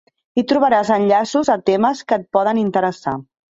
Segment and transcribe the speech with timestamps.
[0.37, 3.17] Hi trobaràs enllaços a temes que et poden interessar.